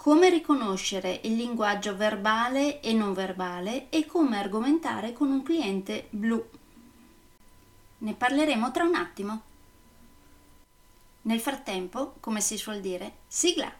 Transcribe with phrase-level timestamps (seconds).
[0.00, 6.42] come riconoscere il linguaggio verbale e non verbale e come argomentare con un cliente blu.
[7.98, 9.42] Ne parleremo tra un attimo.
[11.22, 13.79] Nel frattempo, come si suol dire, sigla!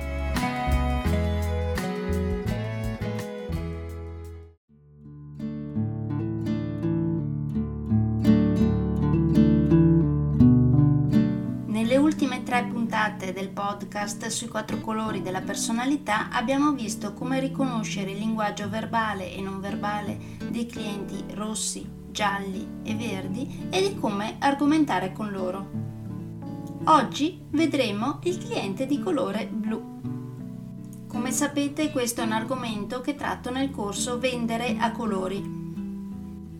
[12.43, 18.67] Tre puntate del podcast sui quattro colori della personalità abbiamo visto come riconoscere il linguaggio
[18.67, 20.17] verbale e non verbale
[20.49, 25.69] dei clienti rossi, gialli e verdi e di come argomentare con loro.
[26.85, 29.99] Oggi vedremo il cliente di colore blu.
[31.07, 35.59] Come sapete questo è un argomento che tratto nel corso Vendere a colori.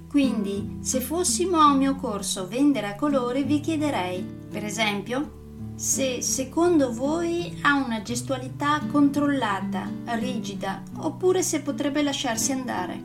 [0.08, 4.22] Quindi, se fossimo a un mio corso Vendere a colori, vi chiederei,
[4.52, 5.40] per esempio,
[5.82, 13.04] se secondo voi ha una gestualità controllata, rigida, oppure se potrebbe lasciarsi andare.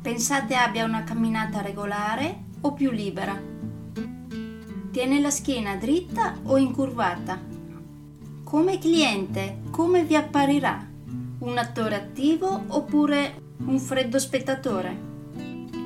[0.00, 3.38] Pensate abbia una camminata regolare o più libera.
[4.90, 7.38] Tiene la schiena dritta o incurvata.
[8.44, 10.82] Come cliente, come vi apparirà?
[11.40, 14.98] Un attore attivo oppure un freddo spettatore?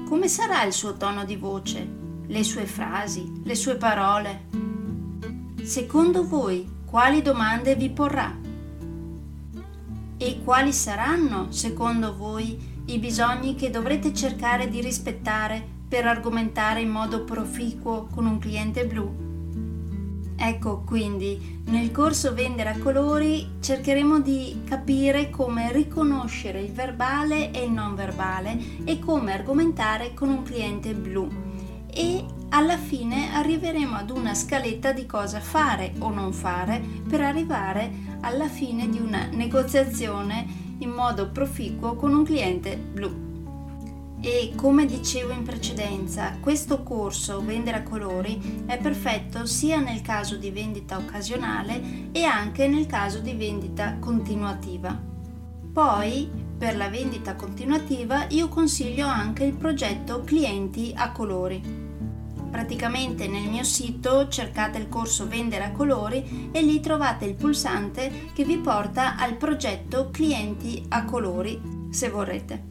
[0.06, 1.84] Come sarà il suo tono di voce,
[2.24, 4.71] le sue frasi, le sue parole?
[5.62, 8.36] Secondo voi, quali domande vi porrà?
[10.16, 16.90] E quali saranno, secondo voi, i bisogni che dovrete cercare di rispettare per argomentare in
[16.90, 20.34] modo proficuo con un cliente blu?
[20.34, 27.62] Ecco, quindi, nel corso Vendere a colori cercheremo di capire come riconoscere il verbale e
[27.62, 31.28] il non verbale e come argomentare con un cliente blu
[31.86, 32.24] e
[32.54, 37.90] alla fine arriveremo ad una scaletta di cosa fare o non fare per arrivare
[38.20, 43.30] alla fine di una negoziazione in modo proficuo con un cliente blu.
[44.20, 50.36] E come dicevo in precedenza, questo corso Vendere a colori è perfetto sia nel caso
[50.36, 54.96] di vendita occasionale e anche nel caso di vendita continuativa.
[55.72, 61.81] Poi, per la vendita continuativa, io consiglio anche il progetto Clienti a colori
[62.52, 68.28] praticamente nel mio sito cercate il corso Vendere a colori e lì trovate il pulsante
[68.34, 72.70] che vi porta al progetto Clienti a colori se vorrete.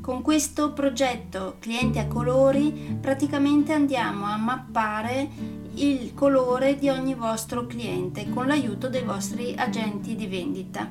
[0.00, 5.28] Con questo progetto Clienti a colori praticamente andiamo a mappare
[5.74, 10.90] il colore di ogni vostro cliente con l'aiuto dei vostri agenti di vendita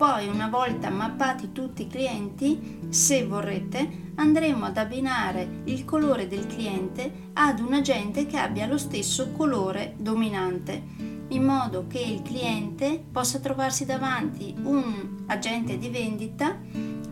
[0.00, 6.46] poi, una volta mappati tutti i clienti, se vorrete, andremo ad abbinare il colore del
[6.46, 10.82] cliente ad un agente che abbia lo stesso colore dominante,
[11.28, 16.56] in modo che il cliente possa trovarsi davanti un agente di vendita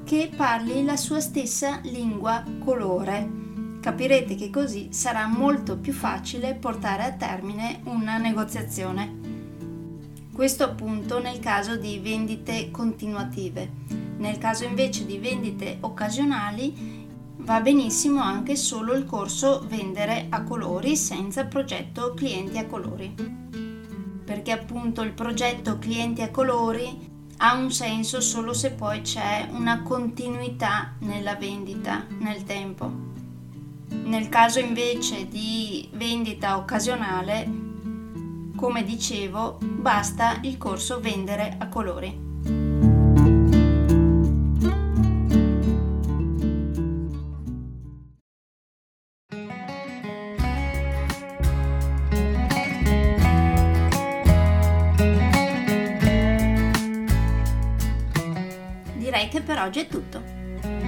[0.02, 3.28] che parli la sua stessa lingua colore.
[3.82, 9.17] Capirete che così sarà molto più facile portare a termine una negoziazione.
[10.38, 13.72] Questo appunto nel caso di vendite continuative.
[14.18, 17.08] Nel caso invece di vendite occasionali
[17.38, 23.12] va benissimo anche solo il corso vendere a colori senza progetto clienti a colori.
[24.24, 26.96] Perché appunto il progetto clienti a colori
[27.38, 32.88] ha un senso solo se poi c'è una continuità nella vendita nel tempo.
[34.04, 37.77] Nel caso invece di vendita occasionale,
[38.58, 42.26] come dicevo, basta il corso vendere a colori.
[58.96, 60.87] Direi che per oggi è tutto.